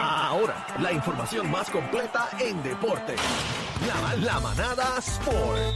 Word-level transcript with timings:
Ahora, 0.00 0.66
la 0.80 0.92
información 0.92 1.50
más 1.50 1.68
completa 1.70 2.28
en 2.38 2.62
deporte. 2.62 3.14
La, 3.86 4.14
la 4.16 4.40
manada 4.40 4.98
Sport. 4.98 5.74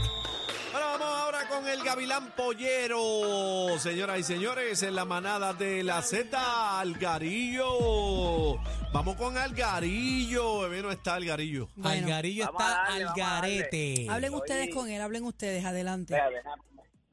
Bueno, 0.71 0.87
vamos 0.97 1.07
ahora 1.07 1.47
con 1.49 1.67
el 1.67 1.83
Gavilán 1.83 2.31
Pollero. 2.31 3.77
Señoras 3.79 4.19
y 4.19 4.23
señores, 4.23 4.81
en 4.83 4.95
la 4.95 5.03
manada 5.05 5.53
de 5.53 5.83
la 5.83 6.01
Z, 6.01 6.79
Algarillo. 6.79 8.57
Vamos 8.93 9.15
con 9.17 9.37
Algarillo. 9.37 10.61
Bebé 10.61 10.81
no 10.81 10.91
está 10.91 11.15
Algarillo. 11.15 11.69
Bueno. 11.75 12.05
Algarillo 12.07 12.45
está 12.45 12.67
a 12.67 12.83
darle, 12.85 12.93
al 13.01 13.05
vamos 13.05 13.21
a 13.21 13.23
darle. 13.25 13.57
garete. 13.57 14.07
Hablen 14.09 14.33
ustedes 14.35 14.63
Oye. 14.63 14.73
con 14.73 14.89
él, 14.89 15.01
hablen 15.01 15.23
ustedes, 15.25 15.65
adelante. 15.65 16.15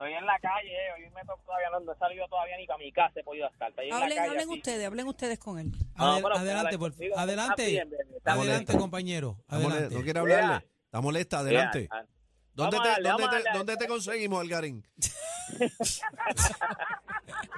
Estoy 0.01 0.15
en 0.15 0.25
la 0.25 0.39
calle, 0.39 0.71
eh, 0.73 0.93
hoy 0.97 1.11
me 1.15 1.21
toco 1.27 1.43
todavía 1.45 1.69
no, 1.79 1.93
he 1.93 1.99
salido 1.99 2.27
todavía 2.29 2.57
ni 2.57 2.67
para 2.67 2.79
mi 2.79 2.91
casa, 2.91 3.21
he 3.21 3.23
podido 3.23 3.47
estar. 3.49 3.69
Estoy 3.69 3.85
en 3.85 3.91
la 3.91 3.97
Hablen, 3.99 4.17
calle 4.17 4.31
hablen 4.31 4.49
así. 4.49 4.59
ustedes, 4.59 4.87
hablen 4.87 5.07
ustedes 5.09 5.39
con 5.39 5.59
él. 5.59 5.73
No, 5.95 6.05
Adel- 6.15 6.23
pero 6.23 6.37
adelante, 6.37 6.79
por 6.79 6.93
Adelante. 7.17 7.67
bien, 7.67 7.91
Adelante, 8.25 8.79
compañero. 8.79 9.37
Adelante. 9.47 9.95
¿No 9.95 10.01
quiere 10.03 10.21
hablarle? 10.21 10.47
Mira. 10.47 10.65
Está 10.87 11.01
molesta, 11.03 11.39
adelante. 11.41 11.81
Mira, 11.81 12.07
¿Dónde, 12.55 12.79
te, 12.79 12.89
darle, 12.89 13.09
dónde, 13.11 13.29
te, 13.29 13.51
dónde 13.59 13.77
te 13.77 13.87
conseguimos, 13.89 14.41
Algarín? 14.41 14.87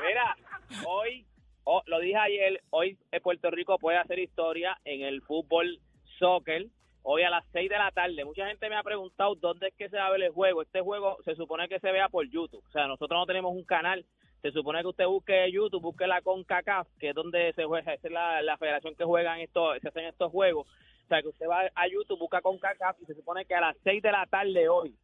Mira, 0.04 0.36
hoy, 0.84 1.24
oh, 1.62 1.80
lo 1.86 2.00
dije 2.00 2.16
ayer, 2.16 2.60
hoy 2.70 2.98
eh, 3.12 3.20
Puerto 3.20 3.52
Rico 3.52 3.78
puede 3.78 3.98
hacer 3.98 4.18
historia 4.18 4.76
en 4.84 5.02
el 5.02 5.22
fútbol 5.22 5.80
soccer. 6.18 6.66
Hoy 7.04 7.22
a 7.22 7.30
las 7.30 7.44
6 7.52 7.68
de 7.68 7.78
la 7.78 7.90
tarde. 7.90 8.24
Mucha 8.24 8.46
gente 8.46 8.68
me 8.68 8.76
ha 8.76 8.82
preguntado 8.82 9.34
dónde 9.34 9.68
es 9.68 9.74
que 9.74 9.88
se 9.88 9.96
va 9.96 10.06
a 10.06 10.10
ver 10.10 10.22
el 10.22 10.30
juego. 10.30 10.62
Este 10.62 10.80
juego 10.80 11.18
se 11.24 11.34
supone 11.34 11.68
que 11.68 11.80
se 11.80 11.90
vea 11.90 12.08
por 12.08 12.28
YouTube. 12.28 12.62
O 12.64 12.70
sea, 12.70 12.86
nosotros 12.86 13.18
no 13.18 13.26
tenemos 13.26 13.52
un 13.52 13.64
canal. 13.64 14.04
Se 14.40 14.52
supone 14.52 14.82
que 14.82 14.88
usted 14.88 15.06
busque 15.06 15.50
YouTube, 15.50 15.82
busque 15.82 16.06
la 16.06 16.22
CONCACAF, 16.22 16.86
que 16.98 17.10
es 17.10 17.14
donde 17.14 17.52
se 17.54 17.64
juega, 17.64 17.94
es 17.94 18.02
la, 18.04 18.42
la 18.42 18.56
federación 18.56 18.94
que 18.94 19.04
juegan 19.04 19.40
estos, 19.40 19.80
se 19.80 19.88
hacen 19.88 20.04
estos 20.04 20.30
juegos. 20.30 20.68
O 21.04 21.08
sea, 21.08 21.22
que 21.22 21.28
usted 21.28 21.46
va 21.48 21.70
a 21.74 21.88
YouTube, 21.88 22.18
busca 22.18 22.40
CONCACAF 22.40 23.00
y 23.02 23.06
se 23.06 23.14
supone 23.14 23.46
que 23.46 23.54
a 23.54 23.60
las 23.60 23.76
6 23.82 24.02
de 24.02 24.12
la 24.12 24.26
tarde 24.26 24.68
hoy 24.68 24.96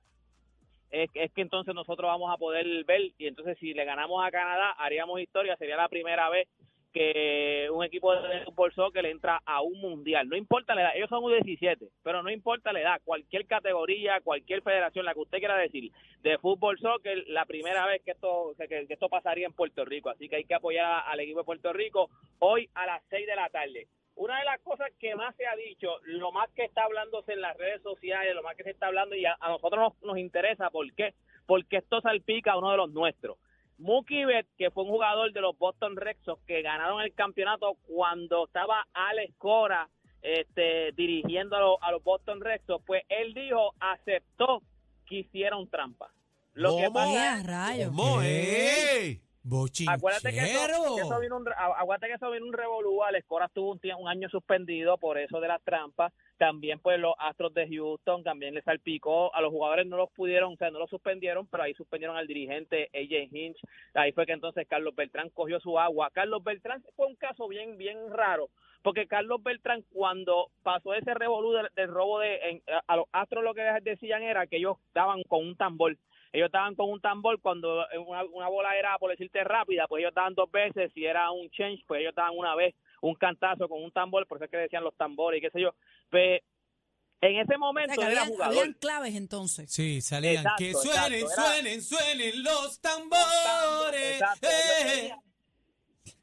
es, 0.91 1.11
es 1.15 1.33
que 1.33 1.43
entonces 1.43 1.75
nosotros 1.75 2.09
vamos 2.09 2.33
a 2.33 2.39
poder 2.39 2.85
ver 2.85 3.13
y 3.19 3.27
entonces 3.27 3.59
si 3.59 3.75
le 3.75 3.85
ganamos 3.85 4.25
a 4.25 4.31
Canadá 4.31 4.73
haríamos 4.79 5.21
historia, 5.21 5.57
sería 5.57 5.77
la 5.77 5.89
primera 5.89 6.29
vez 6.31 6.49
que 6.93 7.69
un 7.71 7.85
equipo 7.85 8.15
de 8.15 8.45
fútbol 8.45 8.73
soccer 8.73 9.05
entra 9.07 9.41
a 9.45 9.61
un 9.63 9.79
mundial. 9.81 10.29
No 10.29 10.37
importa 10.37 10.75
la 10.75 10.83
edad, 10.83 10.97
ellos 10.97 11.09
son 11.09 11.23
U17, 11.23 11.89
pero 12.03 12.23
no 12.23 12.31
importa 12.31 12.73
la 12.73 12.81
edad, 12.81 13.01
cualquier 13.05 13.47
categoría, 13.47 14.21
cualquier 14.23 14.63
federación, 14.63 15.05
la 15.05 15.15
que 15.15 15.21
usted 15.21 15.39
quiera 15.39 15.57
decir, 15.57 15.93
de 16.23 16.39
fútbol 16.39 16.79
soccer, 16.79 17.25
la 17.29 17.45
primera 17.45 17.87
vez 17.87 18.03
que 18.03 18.13
esto 18.13 18.55
que, 18.69 18.87
esto 18.89 19.09
pasaría 19.09 19.47
en 19.47 19.53
Puerto 19.53 19.85
Rico. 19.85 20.11
Así 20.11 20.29
que 20.29 20.37
hay 20.37 20.45
que 20.45 20.55
apoyar 20.55 21.05
al 21.07 21.21
equipo 21.21 21.41
de 21.41 21.45
Puerto 21.45 21.73
Rico 21.73 22.11
hoy 22.39 22.69
a 22.75 22.87
las 22.87 23.03
6 23.11 23.27
de 23.27 23.37
la 23.37 23.49
tarde. 23.51 23.89
Una 24.15 24.39
de 24.39 24.47
las 24.47 24.61
cosas 24.63 24.89
que 24.99 25.15
más 25.15 25.37
se 25.37 25.47
ha 25.47 25.55
dicho, 25.55 25.99
lo 26.05 26.33
más 26.33 26.51
que 26.51 26.65
está 26.65 26.85
hablándose 26.85 27.35
en 27.35 27.41
las 27.41 27.57
redes 27.57 27.83
sociales, 27.83 28.35
lo 28.35 28.43
más 28.43 28.57
que 28.57 28.65
se 28.65 28.71
está 28.71 28.89
hablando 28.89 29.15
y 29.15 29.25
a, 29.25 29.37
a 29.39 29.49
nosotros 29.51 29.81
nos, 29.81 30.03
nos 30.03 30.19
interesa, 30.19 30.71
¿por 30.71 30.93
qué? 30.95 31.15
Porque 31.47 31.77
esto 31.77 32.01
salpica 32.01 32.53
a 32.53 32.59
uno 32.59 32.73
de 32.73 32.79
los 32.79 32.91
nuestros. 32.91 33.39
Mookie 33.79 34.25
Betts, 34.25 34.49
que 34.59 34.71
fue 34.71 34.85
un 34.85 34.91
jugador 34.91 35.33
de 35.33 35.41
los 35.41 35.57
Boston 35.57 35.97
Red 35.97 36.17
Sox 36.25 36.43
que 36.47 36.63
ganaron 36.63 37.01
el 37.01 37.15
campeonato 37.15 37.77
cuando 37.87 38.47
estaba 38.47 38.87
Alex 38.93 39.35
Cora 39.39 39.89
este, 40.21 40.93
dirigiendo 40.93 41.57
a, 41.57 41.61
los- 41.61 41.79
a 41.81 41.93
los 41.93 42.03
Boston 42.03 42.41
Red 42.41 42.61
Sox, 42.67 42.85
pues 42.87 43.03
él 43.09 43.35
dijo, 43.35 43.75
aceptó 43.79 44.63
que 45.07 45.21
hicieron 45.21 45.69
trampa. 45.69 46.11
Lo 46.55 46.77
que 46.77 46.91
pasa 46.91 47.39
¡Eh, 47.41 47.43
rayos! 47.45 47.91
¿Cómo? 47.95 48.21
Acuérdate 49.89 50.33
que 50.33 50.41
eso, 50.41 51.21
vino 51.21 51.37
un, 51.37 51.49
acuérdate 51.49 52.09
que 52.09 52.15
eso 52.15 52.31
vino 52.31 52.47
un 52.47 52.53
revolú. 52.53 53.03
Alex 53.03 53.27
Cora 53.27 53.47
estuvo 53.47 53.73
un, 53.73 54.09
año 54.09 54.29
suspendido 54.29 54.99
por 54.99 55.19
eso 55.19 55.41
de 55.41 55.49
las 55.49 55.63
trampas. 55.63 56.13
También, 56.37 56.79
pues, 56.79 57.01
los 57.01 57.15
Astros 57.19 57.53
de 57.55 57.69
Houston 57.69 58.23
también 58.23 58.55
le 58.55 58.63
salpicó. 58.63 59.35
A 59.35 59.41
los 59.41 59.51
jugadores 59.51 59.87
no 59.87 59.97
los 59.97 60.11
pudieron, 60.11 60.53
o 60.53 60.57
sea, 60.57 60.71
no 60.71 60.79
los 60.79 60.91
suspendieron, 60.91 61.47
pero 61.47 61.63
ahí 61.63 61.75
suspendieron 61.75 62.17
al 62.17 62.27
dirigente 62.27 62.91
AJ 62.95 63.35
Hinch. 63.35 63.59
Ahí 63.95 64.13
fue 64.13 64.27
que 64.27 64.33
entonces 64.33 64.67
Carlos 64.69 64.95
Beltrán 64.95 65.31
cogió 65.31 65.59
su 65.61 65.79
agua. 65.79 66.11
Carlos 66.13 66.45
Beltrán 66.45 66.85
fue 66.95 67.07
un 67.07 67.17
caso 67.17 67.49
bien, 67.49 67.77
bien 67.77 67.97
raro, 68.11 68.51
porque 68.83 69.07
Carlos 69.07 69.43
Beltrán, 69.43 69.83
cuando 69.93 70.51
pasó 70.63 70.95
ese 70.95 71.15
revolú 71.15 71.53
del, 71.53 71.69
del 71.75 71.89
robo 71.89 72.21
de. 72.21 72.37
en- 72.51 72.63
a 72.87 72.97
los 72.97 73.07
Astros 73.13 73.43
lo 73.43 73.55
que 73.55 73.63
decían 73.83 74.23
era 74.23 74.47
que 74.47 74.59
ellos 74.59 74.77
estaban 74.89 75.23
con 75.25 75.47
un 75.47 75.57
tambor 75.57 75.97
ellos 76.33 76.47
estaban 76.47 76.75
con 76.75 76.91
un 76.91 77.01
tambor 77.01 77.41
cuando 77.41 77.85
una, 78.07 78.25
una 78.25 78.49
bola 78.49 78.77
era, 78.77 78.97
por 78.99 79.11
decirte, 79.11 79.43
rápida, 79.45 79.87
pues 79.89 80.01
ellos 80.03 80.15
daban 80.15 80.35
dos 80.35 80.51
veces, 80.51 80.91
si 80.95 81.05
era 81.05 81.31
un 81.31 81.49
change, 81.51 81.83
pues 81.87 82.01
ellos 82.03 82.15
daban 82.15 82.33
una 82.37 82.55
vez 82.55 82.75
un 83.01 83.15
cantazo 83.15 83.69
con 83.69 83.83
un 83.83 83.91
tambor, 83.93 84.27
por 84.27 84.39
eso 84.39 84.45
es 84.47 84.51
que 84.51 84.57
decían 84.57 84.85
los 84.85 84.95
tambores 84.97 85.39
y 85.39 85.41
qué 85.43 85.51
sé 85.51 85.61
yo. 85.61 85.75
Pues 86.11 86.43
en 87.21 87.39
ese 87.39 87.55
O 87.57 87.59
momento 87.59 87.95
sea, 88.01 88.11
era 88.13 88.27
jugador. 88.27 88.57
habían 88.59 88.73
claves 88.75 89.15
entonces. 89.15 89.73
Sí, 89.73 90.01
salían. 90.01 90.37
Exacto, 90.37 90.57
que 90.59 90.71
exacto, 90.71 90.93
suenen, 90.99 91.19
era- 91.21 91.29
suenen, 91.29 91.83
suenen 91.83 92.43
los 92.45 92.81
tambores. 92.81 94.13
Exacto, 94.21 94.47
ellos 94.49 94.81
Eh. 94.81 94.95
venían- 95.01 95.21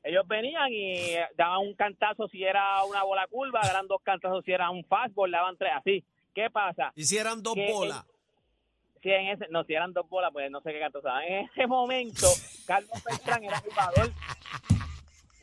Ellos 0.04 0.28
venían 0.28 0.68
y 0.72 1.16
daban 1.36 1.60
un 1.62 1.74
cantazo 1.76 2.28
si 2.28 2.44
era 2.44 2.84
una 2.86 3.04
bola 3.04 3.26
curva, 3.28 3.60
daban 3.64 3.88
dos 3.88 4.02
cantazos 4.04 4.44
si 4.46 4.52
era 4.52 4.70
un 4.70 4.84
fastball, 4.86 5.32
daban 5.32 5.58
tres, 5.58 5.72
así. 5.76 6.04
¿Qué 6.34 6.50
pasa? 6.52 6.92
Hicieran 6.96 7.42
dos 7.42 7.56
Que 7.56 7.72
bolas. 7.72 8.06
Si 9.06 9.12
en 9.12 9.28
ese, 9.28 9.46
no, 9.52 9.64
si 9.66 9.74
eran 9.74 9.94
dos 9.94 10.10
bolas, 10.10 10.32
pues 10.34 10.50
no 10.50 10.62
sé 10.62 10.74
qué 10.74 10.80
canto 10.80 10.98
usaban. 10.98 11.24
En 11.26 11.46
ese 11.46 11.68
momento, 11.68 12.26
Carlos 12.66 13.04
Beltrán 13.08 13.44
era 13.44 13.60
jugador. 13.60 14.12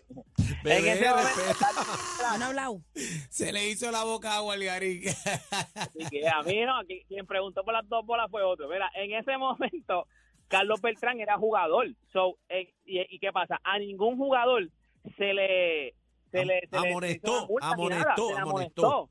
en 0.09 0.62
Bebé, 0.65 0.93
ese 0.93 1.09
momento, 1.09 1.28
respeta. 1.37 1.55
Carlos 1.61 1.87
Beltrán, 1.87 2.34
¿Han 2.34 2.43
hablado? 2.43 2.81
Se 3.31 3.53
le 3.53 3.69
hizo 3.69 3.91
la 3.93 4.03
boca 4.03 4.34
agua 4.37 4.55
al 4.55 4.65
Garín. 4.65 5.03
así 5.77 5.99
que 6.11 6.28
a 6.28 6.43
mí 6.43 6.61
no, 6.65 6.77
aquí- 6.81 7.05
quien 7.06 7.25
preguntó 7.25 7.62
por 7.65 7.73
las 7.73 7.89
dos 7.89 8.05
bolas 8.05 8.28
fue 8.33 8.43
otro. 8.43 8.69
Mira, 8.69 8.91
en 8.97 9.12
ese 9.15 9.39
momento, 9.39 10.09
Carlos 10.49 10.81
Beltrán 10.81 11.21
era 11.21 11.37
jugador. 11.39 11.87
So, 12.12 12.39
eh, 12.49 12.75
y, 12.84 12.99
¿Y 13.15 13.21
qué 13.21 13.31
pasa? 13.33 13.61
A 13.62 13.79
ningún 13.79 14.17
jugador 14.17 14.69
se 15.17 15.33
le... 15.34 15.94
Se 16.33 16.44
le, 16.47 16.61
se 16.69 16.81
le 16.81 16.89
Amonestó, 16.89 17.47
se 17.47 18.34
le 18.34 18.39
amonestó. 18.41 19.11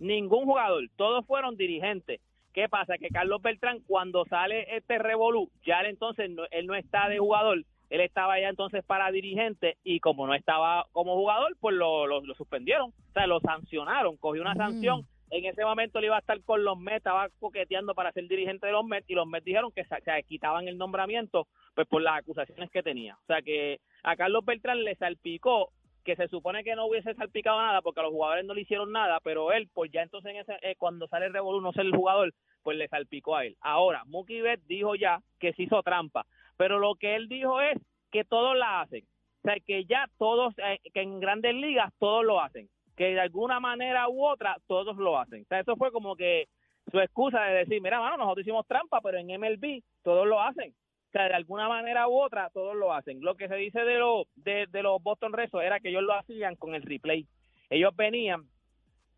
Ningún 0.00 0.46
jugador, 0.46 0.82
todos 0.96 1.24
fueron 1.26 1.56
dirigentes. 1.56 2.20
¿Qué 2.54 2.68
pasa? 2.68 2.96
Que 2.98 3.08
Carlos 3.08 3.42
Beltrán, 3.42 3.80
cuando 3.86 4.24
sale 4.26 4.74
este 4.76 4.98
revolú, 4.98 5.50
ya 5.66 5.80
él 5.80 5.86
entonces, 5.86 6.30
no- 6.30 6.44
él 6.50 6.66
no 6.66 6.74
está 6.74 7.08
de 7.08 7.18
jugador, 7.18 7.64
él 7.90 8.00
estaba 8.00 8.40
ya 8.40 8.48
entonces 8.48 8.82
para 8.84 9.10
dirigente 9.10 9.76
y 9.84 10.00
como 10.00 10.26
no 10.26 10.34
estaba 10.34 10.86
como 10.92 11.16
jugador, 11.16 11.56
pues 11.60 11.74
lo, 11.76 12.06
lo, 12.06 12.20
lo 12.22 12.34
suspendieron, 12.34 12.90
o 12.90 13.12
sea, 13.12 13.26
lo 13.26 13.40
sancionaron, 13.40 14.16
cogió 14.16 14.40
una 14.40 14.54
Mm. 14.54 14.58
sanción. 14.58 15.06
En 15.30 15.44
ese 15.46 15.64
momento 15.64 15.98
él 15.98 16.04
iba 16.04 16.16
a 16.16 16.20
estar 16.20 16.40
con 16.44 16.62
los 16.62 16.78
Mets, 16.78 16.98
estaba 16.98 17.28
coqueteando 17.40 17.92
para 17.94 18.12
ser 18.12 18.28
dirigente 18.28 18.66
de 18.66 18.72
los 18.72 18.84
Mets 18.84 19.10
y 19.10 19.14
los 19.14 19.26
Mets 19.26 19.44
dijeron 19.44 19.72
que 19.72 19.84
se, 19.84 20.00
se 20.02 20.22
quitaban 20.22 20.68
el 20.68 20.78
nombramiento 20.78 21.48
pues 21.74 21.88
por 21.88 22.02
las 22.02 22.18
acusaciones 22.20 22.70
que 22.70 22.84
tenía. 22.84 23.14
O 23.16 23.26
sea 23.26 23.42
que 23.42 23.80
a 24.04 24.14
Carlos 24.14 24.44
Beltrán 24.44 24.84
le 24.84 24.94
salpicó 24.94 25.70
que 26.04 26.16
se 26.16 26.28
supone 26.28 26.62
que 26.62 26.76
no 26.76 26.86
hubiese 26.86 27.14
salpicado 27.14 27.60
nada 27.60 27.82
porque 27.82 28.00
a 28.00 28.04
los 28.04 28.12
jugadores 28.12 28.44
no 28.44 28.54
le 28.54 28.60
hicieron 28.60 28.92
nada, 28.92 29.18
pero 29.22 29.52
él, 29.52 29.68
pues 29.72 29.90
ya 29.90 30.02
entonces 30.02 30.32
en 30.32 30.36
ese, 30.38 30.56
eh, 30.62 30.76
cuando 30.76 31.08
sale 31.08 31.26
el 31.26 31.32
revolú 31.32 31.60
no 31.60 31.72
ser 31.72 31.86
el 31.86 31.96
jugador, 31.96 32.32
pues 32.62 32.76
le 32.76 32.88
salpicó 32.88 33.36
a 33.36 33.44
él. 33.44 33.56
Ahora, 33.60 34.04
Mookie 34.06 34.42
Betts 34.42 34.66
dijo 34.66 34.94
ya 34.94 35.20
que 35.40 35.52
se 35.54 35.64
hizo 35.64 35.82
trampa, 35.82 36.26
pero 36.56 36.78
lo 36.78 36.94
que 36.94 37.16
él 37.16 37.28
dijo 37.28 37.60
es 37.60 37.78
que 38.12 38.24
todos 38.24 38.56
la 38.56 38.82
hacen. 38.82 39.04
O 39.38 39.48
sea, 39.48 39.56
que 39.66 39.84
ya 39.84 40.08
todos, 40.18 40.54
eh, 40.58 40.78
que 40.92 41.02
en 41.02 41.20
grandes 41.20 41.54
ligas 41.54 41.92
todos 41.98 42.24
lo 42.24 42.40
hacen. 42.40 42.68
Que 42.96 43.14
de 43.14 43.20
alguna 43.20 43.60
manera 43.60 44.08
u 44.08 44.24
otra 44.24 44.56
todos 44.66 44.96
lo 44.96 45.18
hacen. 45.18 45.42
O 45.42 45.46
sea, 45.46 45.60
eso 45.60 45.76
fue 45.76 45.90
como 45.90 46.16
que 46.16 46.46
su 46.90 47.00
excusa 47.00 47.42
de 47.42 47.58
decir, 47.58 47.82
mira, 47.82 48.00
mano, 48.00 48.18
nosotros 48.18 48.46
hicimos 48.46 48.66
trampa, 48.66 49.00
pero 49.00 49.18
en 49.18 49.26
MLB 49.26 49.82
todos 50.02 50.26
lo 50.26 50.40
hacen. 50.40 50.74
Sea, 51.14 51.28
de 51.28 51.34
alguna 51.34 51.68
manera 51.68 52.08
u 52.08 52.20
otra 52.20 52.50
todos 52.52 52.74
lo 52.74 52.92
hacen. 52.92 53.20
Lo 53.20 53.36
que 53.36 53.46
se 53.46 53.54
dice 53.54 53.84
de, 53.84 53.98
los 53.98 54.26
de, 54.34 54.66
los 54.82 55.00
Boston 55.00 55.32
Red 55.32 55.48
Sox 55.48 55.64
era 55.64 55.78
que 55.78 55.90
ellos 55.90 56.02
lo 56.02 56.12
hacían 56.12 56.56
con 56.56 56.74
el 56.74 56.82
replay. 56.82 57.24
Ellos 57.70 57.94
venían 57.94 58.42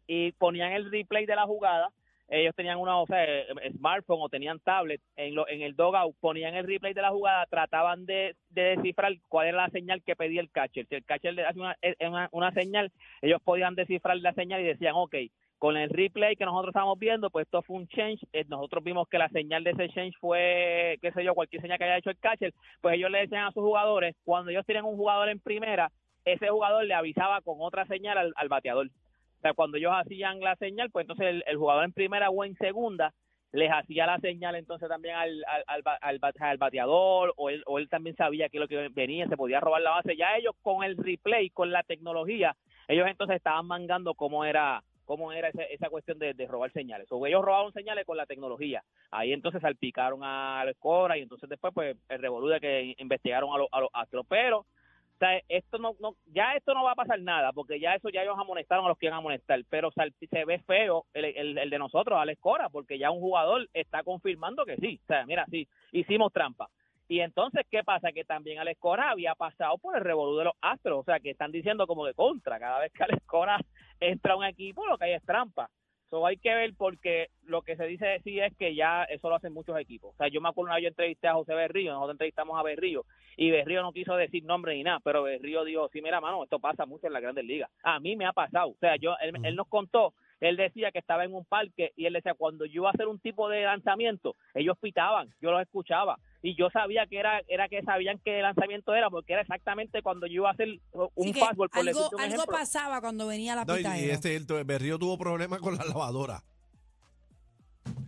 y 0.07 0.33
ponían 0.33 0.73
el 0.73 0.91
replay 0.91 1.25
de 1.25 1.35
la 1.35 1.47
jugada. 1.47 1.89
Ellos 2.29 2.55
tenían 2.55 2.77
una, 2.77 2.99
o 2.99 3.07
sea, 3.07 3.25
eh, 3.25 3.47
smartphone 3.79 4.19
o 4.21 4.29
tenían 4.29 4.61
tablet 4.61 5.01
en, 5.17 5.35
lo, 5.35 5.49
en 5.49 5.63
el 5.63 5.75
dogout, 5.75 6.15
ponían 6.21 6.55
el 6.55 6.67
replay 6.67 6.93
de 6.93 7.01
la 7.01 7.13
jugada, 7.13 7.47
trataban 7.47 8.05
de, 8.05 8.37
de 8.51 8.77
descifrar 8.77 9.15
cuál 9.29 9.47
era 9.47 9.63
la 9.63 9.71
señal 9.71 10.03
que 10.03 10.17
pedía 10.17 10.43
el 10.43 10.51
catcher. 10.51 10.87
Si 10.89 10.97
el 10.97 11.05
catcher 11.05 11.33
le 11.33 11.47
hacía 11.47 11.63
una, 11.63 11.77
eh, 11.81 11.97
una, 12.07 12.29
una 12.31 12.53
señal, 12.53 12.93
ellos 13.23 13.41
podían 13.43 13.75
descifrar 13.75 14.19
la 14.19 14.35
señal 14.35 14.61
y 14.61 14.65
decían, 14.65 14.93
ok, 14.97 15.15
con 15.59 15.77
el 15.77 15.89
replay 15.89 16.37
que 16.37 16.45
nosotros 16.45 16.71
estamos 16.71 16.99
viendo, 16.99 17.31
pues 17.31 17.47
esto 17.47 17.63
fue 17.63 17.77
un 17.77 17.89
change. 17.89 18.21
Eh, 18.33 18.45
nosotros 18.49 18.85
vimos 18.85 19.09
que 19.09 19.19
la 19.19 19.29
señal 19.31 19.65
de 19.65 19.71
ese 19.71 19.89
change 19.89 20.17
fue, 20.21 20.99
qué 21.01 21.13
sé 21.13 21.25
yo, 21.25 21.35
cualquier 21.35 21.63
señal 21.63 21.79
que 21.79 21.85
haya 21.85 21.99
hecho 21.99 22.11
el 22.11 22.19
catcher. 22.19 22.53
Pues 22.81 22.97
ellos 22.97 23.11
le 23.11 23.21
decían 23.21 23.47
a 23.47 23.53
sus 23.53 23.63
jugadores, 23.63 24.15
cuando 24.25 24.51
ellos 24.51 24.67
tienen 24.67 24.85
un 24.85 24.97
jugador 24.97 25.29
en 25.29 25.41
primera, 25.41 25.91
ese 26.25 26.49
jugador 26.49 26.85
le 26.85 26.95
avisaba 26.95 27.41
con 27.41 27.57
otra 27.61 27.87
señal 27.87 28.33
al, 28.35 28.49
bateador. 28.49 28.89
O 28.89 29.41
sea, 29.41 29.55
cuando 29.55 29.79
ellos 29.79 29.93
hacían 29.95 30.41
la 30.41 30.57
señal, 30.57 30.91
pues 30.91 31.05
entonces 31.05 31.43
el, 31.47 31.57
jugador 31.57 31.85
en 31.85 31.93
primera 31.93 32.31
o 32.31 32.45
en 32.45 32.57
segunda 32.57 33.13
les 33.53 33.71
hacía 33.71 34.07
la 34.07 34.19
señal 34.19 34.57
entonces 34.57 34.89
también 34.89 35.15
al 35.17 36.59
bateador 36.59 37.33
o 37.37 37.49
él, 37.49 37.63
o 37.65 37.79
él 37.79 37.89
también 37.89 38.15
sabía 38.17 38.51
que 38.51 38.59
lo 38.59 38.69
que 38.69 38.89
venía 38.91 39.29
se 39.29 39.37
podía 39.37 39.61
robar 39.61 39.81
la 39.81 39.93
base. 39.93 40.17
Ya 40.17 40.37
ellos 40.37 40.55
con 40.61 40.85
el 40.85 40.97
replay, 40.97 41.49
con 41.51 41.71
la 41.71 41.83
tecnología, 41.85 42.55
ellos 42.89 43.07
entonces 43.09 43.37
estaban 43.37 43.67
mangando 43.67 44.15
cómo 44.15 44.45
era 44.45 44.83
cómo 45.07 45.33
era 45.33 45.49
ese- 45.49 45.73
esa 45.73 45.89
cuestión 45.89 46.19
de, 46.19 46.35
robar 46.47 46.71
señales. 46.73 47.07
O 47.11 47.27
ellos 47.27 47.45
robaban 47.45 47.73
señales 47.73 48.05
con 48.05 48.17
la 48.17 48.27
tecnología. 48.27 48.83
Ahí 49.11 49.33
entonces 49.33 49.63
salpicaron 49.63 50.23
a 50.23 50.63
la 50.65 50.71
escora 50.71 51.17
y 51.17 51.23
entonces 51.23 51.49
después 51.49 51.73
pues 51.73 51.97
el 52.09 52.21
revolú 52.21 52.49
de 52.49 52.61
que 52.61 52.95
investigaron 52.99 53.51
a 53.55 53.81
los, 53.81 53.91
astros. 53.93 54.27
Pero 54.29 54.61
o 54.61 55.19
sea, 55.19 55.41
esto 55.49 55.79
no, 55.79 55.95
no, 55.99 56.15
ya 56.27 56.53
esto 56.55 56.75
no 56.75 56.85
va 56.85 56.93
a 56.93 56.97
pasar 56.97 57.19
nada, 57.21 57.53
porque 57.55 57.81
ya 57.81 57.95
eso 57.95 58.11
ya 58.11 58.23
ellos 58.23 58.37
amonestaron 58.39 58.85
a 58.85 58.89
los 58.89 58.99
que 58.99 59.07
iban 59.07 59.15
a 59.15 59.21
amonestar, 59.21 59.59
pero 59.71 59.91
se 59.91 60.45
ve 60.45 60.59
feo 60.67 61.07
el, 61.15 61.25
el, 61.25 61.57
el 61.57 61.71
de 61.71 61.79
nosotros, 61.79 62.19
Alex 62.21 62.39
Cora, 62.39 62.69
porque 62.69 62.99
ya 62.99 63.11
un 63.11 63.21
jugador 63.21 63.67
está 63.73 64.03
confirmando 64.03 64.67
que 64.67 64.77
sí, 64.77 65.01
o 65.05 65.07
sea, 65.07 65.25
mira, 65.25 65.47
sí, 65.51 65.67
hicimos 65.93 66.35
trampa. 66.35 66.69
Y 67.09 67.21
entonces, 67.21 67.65
¿qué 67.71 67.85
pasa? 67.85 68.11
Que 68.13 68.25
también 68.25 68.59
Alex 68.59 68.81
Cora 68.81 69.11
había 69.11 69.35
pasado 69.35 69.79
por 69.79 69.97
el 69.97 70.03
revolú 70.03 70.39
de 70.39 70.45
los 70.45 70.55
Astros, 70.61 71.01
o 71.01 71.05
sea, 71.05 71.21
que 71.21 71.31
están 71.31 71.53
diciendo 71.53 71.87
como 71.87 72.05
de 72.05 72.15
contra, 72.15 72.59
cada 72.59 72.81
vez 72.81 72.93
que 72.93 73.05
Alex 73.05 73.25
Cora 73.27 73.59
entra 74.01 74.37
un 74.37 74.45
equipo, 74.45 74.87
lo 74.87 74.99
que 74.99 75.07
hay 75.07 75.13
es 75.15 75.25
trampa. 75.25 75.71
Eso 76.07 76.25
hay 76.25 76.37
que 76.37 76.55
ver 76.55 76.73
porque 76.79 77.31
lo 77.43 77.63
que 77.63 77.77
se 77.77 77.85
dice 77.85 78.21
sí 78.23 78.39
es 78.39 78.57
que 78.57 78.77
ya 78.77 79.03
eso 79.05 79.29
lo 79.29 79.35
hacen 79.35 79.53
muchos 79.53 79.77
equipos. 79.79 80.15
O 80.15 80.17
sea, 80.17 80.29
yo 80.29 80.41
me 80.41 80.49
acuerdo 80.49 80.69
una 80.69 80.77
vez 80.77 80.85
yo 80.85 80.89
entrevisté 80.89 81.27
a 81.27 81.35
José 81.35 81.53
Berrío, 81.55 81.93
nosotros 81.93 82.15
entrevistamos 82.15 82.59
a 82.59 82.63
Berrío 82.63 83.05
y 83.37 83.51
Berrío 83.51 83.83
no 83.83 83.93
quiso 83.93 84.15
decir 84.15 84.45
nombre 84.45 84.75
ni 84.75 84.85
nada, 84.85 85.01
pero 85.03 85.25
Berrío 85.25 85.65
dijo, 85.65 85.89
sí, 85.93 86.01
mira, 86.03 86.21
mano, 86.21 86.45
esto 86.45 86.61
pasa 86.61 86.87
mucho 86.87 87.09
en 87.09 87.13
las 87.13 87.23
grandes 87.23 87.45
ligas. 87.45 87.71
A 87.83 87.99
mí 87.99 88.15
me 88.15 88.25
ha 88.25 88.33
pasado. 88.33 88.69
O 88.69 88.77
sea, 88.79 88.95
yo 88.97 89.17
él, 89.21 89.35
él 89.43 89.57
nos 89.57 89.67
contó, 89.67 90.15
él 90.41 90.57
decía 90.57 90.91
que 90.93 90.99
estaba 90.99 91.25
en 91.25 91.35
un 91.35 91.45
parque 91.45 91.93
y 91.97 92.07
él 92.07 92.13
decía, 92.13 92.35
cuando 92.35 92.65
yo 92.67 92.73
iba 92.83 92.89
a 92.89 92.93
hacer 92.93 93.07
un 93.09 93.19
tipo 93.19 93.49
de 93.49 93.63
lanzamiento, 93.63 94.37
ellos 94.55 94.77
pitaban, 94.81 95.29
yo 95.41 95.51
los 95.51 95.63
escuchaba 95.63 96.19
y 96.43 96.55
yo 96.57 96.69
sabía 96.71 97.07
que 97.07 97.19
era 97.19 97.41
era 97.49 97.69
que 97.69 97.83
sabían 97.83 98.21
qué 98.25 98.41
lanzamiento 98.43 98.95
era 98.95 99.09
porque 99.11 99.33
era 99.33 99.43
exactamente 99.43 100.03
cuando 100.03 100.27
yo 100.27 100.35
iba 100.35 100.51
a 100.51 100.53
hacer 100.53 100.69
un 101.15 101.33
que 101.33 101.41
fastball 101.41 101.69
por 101.71 101.89
algo, 101.89 102.11
un 102.13 102.21
algo 102.21 102.45
pasaba 102.47 103.01
cuando 103.01 103.27
venía 103.27 103.55
la 103.55 103.65
No, 103.65 103.75
y- 103.75 103.79
pitadera. 103.79 104.07
y 104.07 104.11
este 104.11 104.37
el 104.37 104.45
Berrío 104.65 104.99
tuvo 104.99 105.17
problemas 105.19 105.61
con 105.61 105.77
la 105.77 105.85
lavadora. 105.85 106.43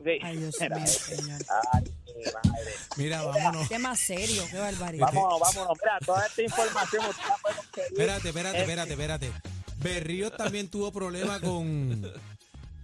Sí. 0.04 0.18
Ay, 0.22 0.36
Dios 0.36 0.56
Mira, 0.60 0.76
mío, 0.76 0.86
señor. 0.86 1.40
ay, 1.72 1.82
mi 2.16 2.24
madre. 2.32 2.70
Mira, 2.96 3.22
vámonos. 3.22 3.68
Tema 3.68 3.94
serio, 3.96 4.42
qué 4.50 4.58
barbaridad. 4.58 5.06
Vámonos, 5.12 5.40
vámonos. 5.40 5.78
Mira, 5.82 5.98
toda 6.04 6.26
esta 6.26 6.42
información. 6.42 7.04
Espérate, 7.90 8.28
espérate, 8.28 8.58
espérate, 8.60 8.92
espérate. 8.92 9.32
Berrío 9.82 10.30
también 10.30 10.68
tuvo 10.68 10.92
problemas 10.92 11.40
con, 11.40 12.02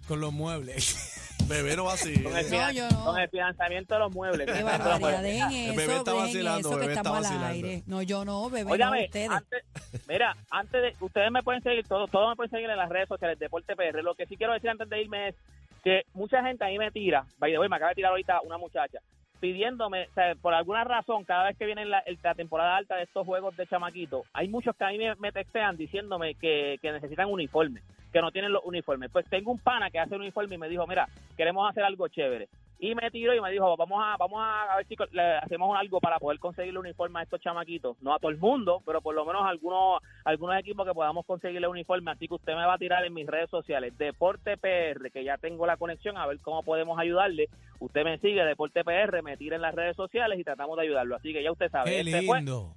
con 0.07 0.19
los 0.21 0.31
muebles. 0.33 1.21
Bebé 1.47 1.75
no 1.75 1.83
va 1.85 1.93
así. 1.93 2.23
con, 2.23 2.35
el 2.35 2.49
No, 2.49 2.71
yo 2.71 2.89
no. 2.89 3.05
con 3.05 3.19
el 3.19 3.29
financiamiento 3.29 3.93
de 3.93 3.99
los 3.99 4.11
muebles. 4.15 4.51
Qué 4.51 4.63
barbaridad, 4.63 5.21
dejen 5.21 5.51
El 5.69 5.75
bebé 5.75 5.95
está 5.97 6.11
dejen 6.11 6.25
vacilando, 6.25 6.59
eso 6.59 6.69
que 6.71 6.75
bebé 6.77 6.93
está 6.93 6.99
estamos 7.01 7.17
al 7.17 7.23
vacilando. 7.23 7.67
aire. 7.67 7.83
No, 7.85 8.01
yo 8.01 8.25
no, 8.25 8.49
bebé, 8.49 8.63
no, 8.65 8.71
Óigame, 8.73 9.05
ustedes. 9.05 9.29
antes, 9.29 9.63
mira, 10.07 10.35
antes 10.49 10.81
de, 10.81 10.95
ustedes 11.05 11.31
me 11.31 11.43
pueden 11.43 11.61
seguir, 11.61 11.87
todos, 11.87 12.09
todos 12.09 12.29
me 12.29 12.35
pueden 12.35 12.49
seguir 12.49 12.67
en 12.69 12.77
las 12.77 12.89
redes 12.89 13.07
sociales, 13.09 13.37
Deporte 13.37 13.75
PR. 13.75 14.01
Lo 14.01 14.15
que 14.15 14.25
sí 14.25 14.37
quiero 14.37 14.53
decir 14.53 14.71
antes 14.71 14.89
de 14.89 15.01
irme 15.01 15.27
es 15.29 15.35
que 15.83 16.01
mucha 16.13 16.41
gente 16.43 16.63
ahí 16.65 16.79
me 16.79 16.89
tira, 16.89 17.27
by 17.37 17.51
the 17.51 17.59
way, 17.59 17.69
me 17.69 17.75
acaba 17.75 17.89
de 17.89 17.95
tirar 17.95 18.09
ahorita 18.11 18.41
una 18.41 18.57
muchacha, 18.57 18.97
pidiéndome, 19.39 20.07
o 20.09 20.13
sea, 20.13 20.35
por 20.35 20.53
alguna 20.53 20.83
razón, 20.83 21.23
cada 21.23 21.45
vez 21.45 21.57
que 21.57 21.65
viene 21.65 21.85
la, 21.85 22.03
la 22.23 22.35
temporada 22.35 22.77
alta 22.77 22.95
de 22.95 23.03
estos 23.03 23.25
juegos 23.25 23.55
de 23.57 23.67
chamaquito, 23.67 24.23
hay 24.33 24.47
muchos 24.47 24.75
que 24.75 24.83
a 24.83 24.89
mí 24.89 24.97
me, 24.97 25.15
me 25.15 25.31
textean 25.31 25.77
diciéndome 25.77 26.35
que, 26.35 26.77
que 26.81 26.91
necesitan 26.91 27.29
uniformes, 27.29 27.83
que 28.11 28.21
no 28.21 28.31
tienen 28.31 28.51
los 28.51 28.63
uniformes. 28.63 29.11
Pues 29.11 29.25
tengo 29.29 29.51
un 29.51 29.59
pana 29.59 29.89
que 29.89 29.99
hace 29.99 30.15
un 30.15 30.21
uniforme 30.21 30.55
y 30.55 30.57
me 30.57 30.69
dijo, 30.69 30.85
mira, 30.87 31.07
queremos 31.37 31.69
hacer 31.69 31.83
algo 31.83 32.07
chévere. 32.07 32.47
Y 32.85 32.93
me 32.93 33.09
tiró 33.09 33.33
y 33.33 33.41
me 33.41 33.49
dijo, 33.49 33.75
vamos 33.75 33.99
a 33.99 34.15
vamos 34.15 34.39
a, 34.39 34.73
a 34.73 34.77
ver 34.77 34.85
si 34.85 34.95
le 35.11 35.37
hacemos 35.37 35.75
algo 35.75 35.99
para 35.99 36.19
poder 36.19 36.37
conseguirle 36.37 36.77
uniforme 36.77 37.19
a 37.19 37.23
estos 37.23 37.41
chamaquitos. 37.41 37.97
No 37.99 38.13
a 38.13 38.19
todo 38.19 38.29
el 38.29 38.37
mundo, 38.37 38.83
pero 38.85 39.01
por 39.01 39.15
lo 39.15 39.25
menos 39.25 39.41
a 39.41 39.49
algunos, 39.49 40.03
algunos 40.23 40.59
equipos 40.59 40.85
que 40.85 40.93
podamos 40.93 41.25
conseguirle 41.25 41.67
uniforme. 41.67 42.11
Así 42.11 42.27
que 42.27 42.35
usted 42.35 42.53
me 42.53 42.63
va 42.63 42.75
a 42.75 42.77
tirar 42.77 43.03
en 43.03 43.15
mis 43.15 43.25
redes 43.25 43.49
sociales, 43.49 43.97
Deporte 43.97 44.57
PR, 44.57 45.09
que 45.11 45.23
ya 45.23 45.39
tengo 45.39 45.65
la 45.65 45.77
conexión, 45.77 46.15
a 46.15 46.27
ver 46.27 46.39
cómo 46.41 46.61
podemos 46.61 46.99
ayudarle. 46.99 47.49
Usted 47.79 48.03
me 48.03 48.19
sigue, 48.19 48.45
Deporte 48.45 48.83
PR, 48.83 49.23
me 49.23 49.35
tira 49.35 49.55
en 49.55 49.63
las 49.63 49.73
redes 49.73 49.95
sociales 49.95 50.39
y 50.39 50.43
tratamos 50.43 50.77
de 50.77 50.83
ayudarlo. 50.83 51.15
Así 51.15 51.33
que 51.33 51.41
ya 51.41 51.51
usted 51.51 51.71
sabe, 51.71 51.89
Qué 51.89 51.99
este 52.01 52.21
fue 52.21 52.37
lindo. 52.37 52.75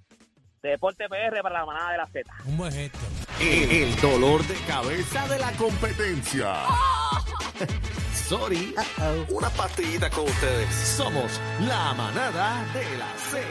Deporte 0.63 1.07
PR 1.07 1.43
para 1.43 1.59
la 1.59 1.67
manada 1.67 1.93
de 1.93 1.99
la 1.99 2.07
Z. 2.07 2.35
Un 2.47 2.57
buen 2.57 2.73
gesto. 2.73 2.99
El, 3.43 3.71
el 3.71 4.01
dolor 4.01 4.43
de 4.47 4.55
cabeza 4.67 5.29
de 5.29 5.39
la 5.39 5.53
competencia. 5.53 6.55
Sorry. 8.29 8.75
Una 9.31 9.49
pastillita 9.49 10.11
con 10.11 10.25
ustedes. 10.25 10.69
Somos 10.75 11.41
la 11.67 11.95
manada 11.95 12.63
de 12.75 12.85
la 12.99 13.09
Z. 13.17 13.49